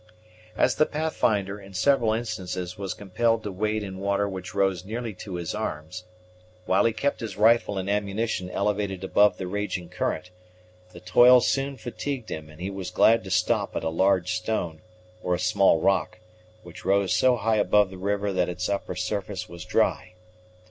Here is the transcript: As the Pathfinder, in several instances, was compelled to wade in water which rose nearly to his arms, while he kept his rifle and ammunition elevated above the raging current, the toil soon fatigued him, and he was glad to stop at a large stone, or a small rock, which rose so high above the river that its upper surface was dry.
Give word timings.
As 0.57 0.77
the 0.77 0.87
Pathfinder, 0.87 1.61
in 1.61 1.75
several 1.75 2.11
instances, 2.11 2.75
was 2.75 2.95
compelled 2.95 3.43
to 3.43 3.51
wade 3.51 3.83
in 3.83 3.99
water 3.99 4.27
which 4.27 4.55
rose 4.55 4.83
nearly 4.83 5.13
to 5.13 5.35
his 5.35 5.53
arms, 5.53 6.05
while 6.65 6.85
he 6.85 6.91
kept 6.91 7.19
his 7.19 7.37
rifle 7.37 7.77
and 7.77 7.87
ammunition 7.87 8.49
elevated 8.49 9.03
above 9.03 9.37
the 9.37 9.45
raging 9.45 9.89
current, 9.89 10.31
the 10.91 10.99
toil 10.99 11.39
soon 11.39 11.77
fatigued 11.77 12.29
him, 12.29 12.49
and 12.49 12.59
he 12.61 12.71
was 12.71 12.89
glad 12.89 13.23
to 13.25 13.29
stop 13.29 13.75
at 13.75 13.83
a 13.83 13.89
large 13.89 14.31
stone, 14.33 14.81
or 15.21 15.35
a 15.35 15.39
small 15.39 15.79
rock, 15.79 16.17
which 16.63 16.83
rose 16.83 17.15
so 17.15 17.35
high 17.37 17.57
above 17.57 17.91
the 17.91 17.97
river 17.99 18.33
that 18.33 18.49
its 18.49 18.67
upper 18.69 18.95
surface 18.95 19.47
was 19.47 19.63
dry. 19.65 20.15